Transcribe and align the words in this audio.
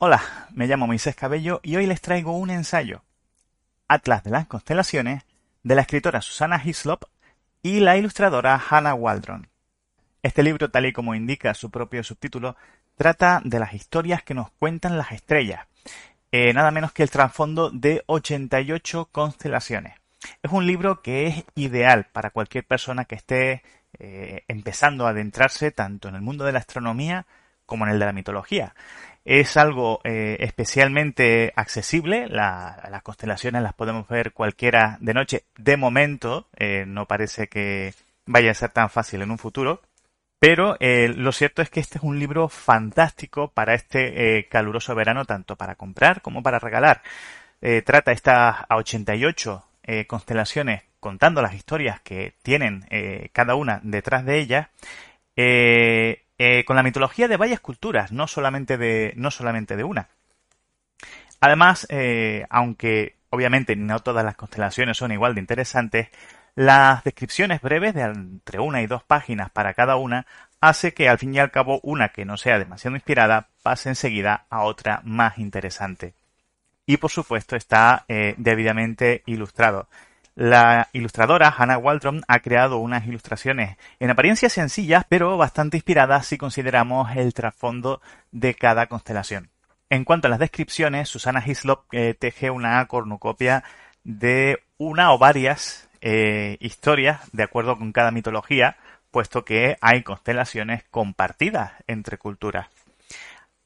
Hola, 0.00 0.22
me 0.52 0.68
llamo 0.68 0.86
Moisés 0.86 1.16
Cabello 1.16 1.58
y 1.64 1.74
hoy 1.74 1.84
les 1.84 2.00
traigo 2.00 2.38
un 2.38 2.50
ensayo. 2.50 3.02
Atlas 3.88 4.22
de 4.22 4.30
las 4.30 4.46
constelaciones 4.46 5.24
de 5.64 5.74
la 5.74 5.80
escritora 5.80 6.20
Susana 6.22 6.62
Hislop 6.64 7.02
y 7.64 7.80
la 7.80 7.96
ilustradora 7.96 8.62
Hannah 8.70 8.94
Waldron. 8.94 9.48
Este 10.22 10.44
libro, 10.44 10.70
tal 10.70 10.86
y 10.86 10.92
como 10.92 11.16
indica 11.16 11.52
su 11.52 11.72
propio 11.72 12.04
subtítulo, 12.04 12.54
trata 12.94 13.42
de 13.44 13.58
las 13.58 13.74
historias 13.74 14.22
que 14.22 14.34
nos 14.34 14.52
cuentan 14.52 14.98
las 14.98 15.10
estrellas, 15.10 15.66
eh, 16.30 16.52
nada 16.52 16.70
menos 16.70 16.92
que 16.92 17.02
el 17.02 17.10
trasfondo 17.10 17.70
de 17.70 18.04
88 18.06 19.08
constelaciones. 19.10 19.94
Es 20.44 20.52
un 20.52 20.64
libro 20.64 21.02
que 21.02 21.26
es 21.26 21.44
ideal 21.56 22.06
para 22.12 22.30
cualquier 22.30 22.64
persona 22.64 23.04
que 23.04 23.16
esté 23.16 23.64
eh, 23.98 24.44
empezando 24.46 25.08
a 25.08 25.10
adentrarse 25.10 25.72
tanto 25.72 26.08
en 26.08 26.14
el 26.14 26.22
mundo 26.22 26.44
de 26.44 26.52
la 26.52 26.60
astronomía 26.60 27.26
como 27.68 27.84
en 27.86 27.92
el 27.92 28.00
de 28.00 28.06
la 28.06 28.12
mitología. 28.12 28.74
Es 29.24 29.56
algo 29.56 30.00
eh, 30.02 30.38
especialmente 30.40 31.52
accesible, 31.54 32.26
las 32.28 33.02
constelaciones 33.02 33.62
las 33.62 33.74
podemos 33.74 34.08
ver 34.08 34.32
cualquiera 34.32 34.96
de 35.00 35.14
noche. 35.14 35.44
De 35.56 35.76
momento, 35.76 36.48
eh, 36.56 36.84
no 36.86 37.06
parece 37.06 37.46
que 37.46 37.94
vaya 38.26 38.50
a 38.50 38.54
ser 38.54 38.70
tan 38.70 38.88
fácil 38.88 39.22
en 39.22 39.30
un 39.30 39.38
futuro, 39.38 39.82
pero 40.40 40.76
lo 40.80 41.32
cierto 41.32 41.62
es 41.62 41.70
que 41.70 41.80
este 41.80 41.98
es 41.98 42.04
un 42.04 42.18
libro 42.18 42.48
fantástico 42.48 43.48
para 43.48 43.74
este 43.74 44.46
caluroso 44.48 44.94
verano, 44.94 45.24
tanto 45.24 45.56
para 45.56 45.74
comprar 45.74 46.22
como 46.22 46.42
para 46.42 46.58
regalar. 46.58 47.02
trata 47.84 48.12
estas 48.12 48.56
a 48.68 48.76
88 48.76 49.68
eh, 49.90 50.06
constelaciones 50.06 50.82
contando 51.00 51.40
las 51.40 51.54
historias 51.54 51.98
que 52.02 52.34
tienen 52.42 52.84
eh, 52.90 53.30
cada 53.32 53.54
una 53.54 53.80
detrás 53.82 54.22
de 54.26 54.38
ellas, 54.38 54.68
eh, 56.38 56.64
con 56.64 56.76
la 56.76 56.82
mitología 56.82 57.28
de 57.28 57.36
varias 57.36 57.60
culturas, 57.60 58.12
no 58.12 58.26
solamente 58.26 58.78
de, 58.78 59.12
no 59.16 59.30
solamente 59.30 59.76
de 59.76 59.84
una. 59.84 60.08
Además, 61.40 61.86
aunque 62.50 63.14
obviamente 63.30 63.76
no 63.76 64.00
todas 64.00 64.24
las 64.24 64.34
constelaciones 64.34 64.96
son 64.96 65.12
igual 65.12 65.34
de 65.34 65.40
interesantes, 65.40 66.08
las 66.56 67.04
descripciones 67.04 67.60
breves 67.60 67.94
de 67.94 68.02
entre 68.02 68.58
una 68.58 68.82
y 68.82 68.88
dos 68.88 69.04
páginas 69.04 69.50
para 69.50 69.74
cada 69.74 69.94
una 69.94 70.26
hace 70.60 70.92
que 70.94 71.08
al 71.08 71.18
fin 71.18 71.32
y 71.32 71.38
al 71.38 71.52
cabo 71.52 71.78
una 71.84 72.08
que 72.08 72.24
no 72.24 72.36
sea 72.36 72.58
demasiado 72.58 72.96
inspirada 72.96 73.46
pase 73.62 73.90
enseguida 73.90 74.46
a 74.50 74.62
otra 74.62 75.00
más 75.04 75.38
interesante 75.38 76.14
y 76.88 76.96
por 76.96 77.10
supuesto 77.10 77.54
está 77.54 78.06
eh, 78.08 78.34
debidamente 78.38 79.22
ilustrado. 79.26 79.88
La 80.38 80.88
ilustradora 80.92 81.52
Hannah 81.58 81.78
Waldron 81.78 82.22
ha 82.28 82.38
creado 82.38 82.78
unas 82.78 83.04
ilustraciones 83.08 83.76
en 83.98 84.10
apariencia 84.10 84.48
sencillas, 84.48 85.04
pero 85.08 85.36
bastante 85.36 85.78
inspiradas 85.78 86.26
si 86.26 86.38
consideramos 86.38 87.10
el 87.16 87.34
trasfondo 87.34 88.00
de 88.30 88.54
cada 88.54 88.86
constelación. 88.86 89.50
En 89.90 90.04
cuanto 90.04 90.28
a 90.28 90.30
las 90.30 90.38
descripciones, 90.38 91.08
Susana 91.08 91.42
Hislop 91.44 91.86
eh, 91.90 92.14
teje 92.14 92.52
una 92.52 92.86
cornucopia 92.86 93.64
de 94.04 94.62
una 94.76 95.12
o 95.12 95.18
varias 95.18 95.88
eh, 96.02 96.56
historias 96.60 97.18
de 97.32 97.42
acuerdo 97.42 97.76
con 97.76 97.90
cada 97.90 98.12
mitología, 98.12 98.76
puesto 99.10 99.44
que 99.44 99.76
hay 99.80 100.04
constelaciones 100.04 100.84
compartidas 100.92 101.72
entre 101.88 102.16
culturas 102.16 102.68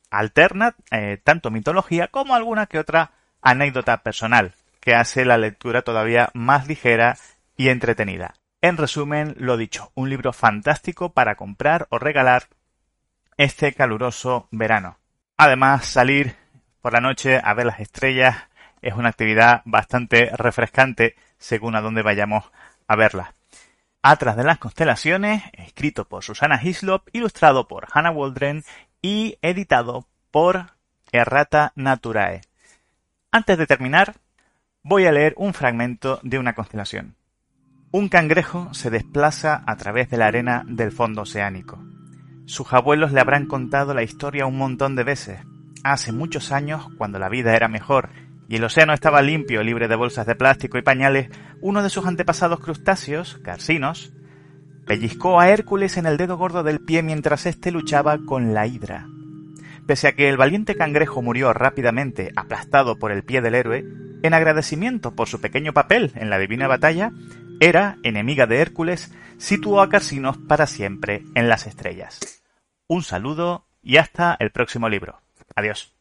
alterna 0.08 0.74
eh, 0.90 1.18
tanto 1.22 1.50
mitología 1.50 2.08
como 2.08 2.34
alguna 2.34 2.64
que 2.64 2.78
otra 2.78 3.10
anécdota 3.42 3.98
personal, 4.02 4.54
que 4.82 4.96
hace 4.96 5.24
la 5.24 5.38
lectura 5.38 5.82
todavía 5.82 6.30
más 6.34 6.66
ligera 6.66 7.16
y 7.56 7.68
entretenida. 7.68 8.34
En 8.60 8.76
resumen, 8.76 9.34
lo 9.38 9.56
dicho, 9.56 9.92
un 9.94 10.10
libro 10.10 10.32
fantástico 10.32 11.12
para 11.12 11.36
comprar 11.36 11.86
o 11.90 11.98
regalar 11.98 12.48
este 13.36 13.72
caluroso 13.72 14.48
verano. 14.50 14.98
Además, 15.36 15.86
salir 15.86 16.36
por 16.80 16.92
la 16.92 17.00
noche 17.00 17.40
a 17.42 17.54
ver 17.54 17.66
las 17.66 17.80
estrellas 17.80 18.36
es 18.82 18.94
una 18.94 19.10
actividad 19.10 19.62
bastante 19.64 20.30
refrescante 20.36 21.14
según 21.38 21.76
a 21.76 21.80
dónde 21.80 22.02
vayamos 22.02 22.44
a 22.88 22.96
verlas. 22.96 23.34
Atrás 24.02 24.36
de 24.36 24.42
las 24.42 24.58
constelaciones, 24.58 25.44
escrito 25.52 26.08
por 26.08 26.24
Susana 26.24 26.60
Hislop, 26.60 27.08
ilustrado 27.12 27.68
por 27.68 27.86
Hannah 27.92 28.10
Waldron 28.10 28.64
y 29.00 29.38
editado 29.42 30.08
por 30.32 30.72
Errata 31.12 31.72
Naturae. 31.76 32.40
Antes 33.30 33.58
de 33.58 33.66
terminar, 33.66 34.16
voy 34.84 35.06
a 35.06 35.12
leer 35.12 35.34
un 35.36 35.54
fragmento 35.54 36.18
de 36.22 36.38
una 36.38 36.54
constelación. 36.54 37.16
Un 37.92 38.08
cangrejo 38.08 38.72
se 38.74 38.90
desplaza 38.90 39.62
a 39.66 39.76
través 39.76 40.10
de 40.10 40.16
la 40.16 40.26
arena 40.26 40.64
del 40.66 40.92
fondo 40.92 41.22
oceánico. 41.22 41.78
Sus 42.46 42.72
abuelos 42.72 43.12
le 43.12 43.20
habrán 43.20 43.46
contado 43.46 43.94
la 43.94 44.02
historia 44.02 44.46
un 44.46 44.58
montón 44.58 44.96
de 44.96 45.04
veces. 45.04 45.40
Hace 45.84 46.10
muchos 46.12 46.52
años, 46.52 46.88
cuando 46.98 47.18
la 47.18 47.28
vida 47.28 47.54
era 47.54 47.68
mejor 47.68 48.10
y 48.48 48.56
el 48.56 48.64
océano 48.64 48.92
estaba 48.92 49.22
limpio, 49.22 49.62
libre 49.62 49.88
de 49.88 49.96
bolsas 49.96 50.26
de 50.26 50.34
plástico 50.34 50.78
y 50.78 50.82
pañales, 50.82 51.30
uno 51.60 51.82
de 51.82 51.90
sus 51.90 52.06
antepasados 52.06 52.60
crustáceos, 52.60 53.38
carcinos, 53.44 54.12
pellizcó 54.86 55.38
a 55.38 55.48
Hércules 55.48 55.96
en 55.96 56.06
el 56.06 56.16
dedo 56.16 56.36
gordo 56.36 56.62
del 56.64 56.80
pie 56.80 57.02
mientras 57.02 57.46
éste 57.46 57.70
luchaba 57.70 58.18
con 58.26 58.52
la 58.52 58.66
hidra. 58.66 59.06
Pese 59.86 60.08
a 60.08 60.12
que 60.12 60.28
el 60.28 60.36
valiente 60.36 60.74
cangrejo 60.74 61.22
murió 61.22 61.52
rápidamente 61.52 62.32
aplastado 62.36 62.98
por 62.98 63.12
el 63.12 63.22
pie 63.22 63.40
del 63.40 63.54
héroe, 63.54 63.84
en 64.22 64.34
agradecimiento 64.34 65.14
por 65.14 65.28
su 65.28 65.40
pequeño 65.40 65.72
papel 65.72 66.12
en 66.16 66.30
la 66.30 66.38
divina 66.38 66.68
batalla, 66.68 67.12
Hera, 67.60 67.98
enemiga 68.02 68.46
de 68.46 68.60
Hércules, 68.60 69.12
situó 69.38 69.80
a 69.80 69.88
Carsinos 69.88 70.36
para 70.36 70.66
siempre 70.66 71.22
en 71.34 71.48
las 71.48 71.66
estrellas. 71.66 72.42
Un 72.86 73.02
saludo 73.02 73.66
y 73.82 73.96
hasta 73.96 74.36
el 74.38 74.50
próximo 74.50 74.88
libro. 74.88 75.20
Adiós. 75.54 75.94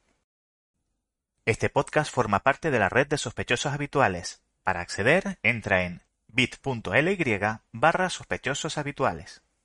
Este 1.45 1.69
podcast 1.69 2.13
forma 2.13 2.41
parte 2.41 2.71
de 2.71 2.79
la 2.79 2.89
red 2.89 3.07
de 3.07 3.17
sospechosos 3.17 3.73
habituales. 3.73 4.43
Para 4.63 4.81
acceder, 4.81 5.39
entra 5.41 5.83
en 5.83 6.03
bit.ly 6.27 7.39
barra 7.71 8.09
sospechosos 8.09 8.77
habituales. 8.77 9.41